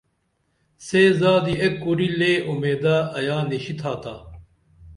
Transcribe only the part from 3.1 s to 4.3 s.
آیا نِشی تھاتا